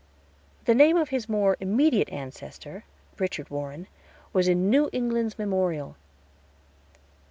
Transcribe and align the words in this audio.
The 0.65 0.73
name 0.73 0.97
of 0.97 1.09
his 1.09 1.29
more 1.29 1.55
immediate 1.59 2.09
ancestor, 2.09 2.85
Richard 3.19 3.51
Warren, 3.51 3.85
was 4.33 4.47
in 4.47 4.67
"New 4.67 4.89
England's 4.91 5.37
Memorial." 5.37 5.95